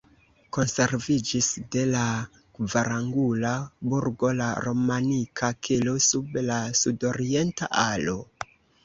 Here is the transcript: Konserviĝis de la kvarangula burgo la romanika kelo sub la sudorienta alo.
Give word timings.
Konserviĝis 0.55 1.49
de 1.75 1.83
la 1.89 2.05
kvarangula 2.59 3.51
burgo 3.91 4.31
la 4.39 4.47
romanika 4.69 5.51
kelo 5.69 5.95
sub 6.07 6.41
la 6.49 6.57
sudorienta 6.81 7.71
alo. 7.85 8.17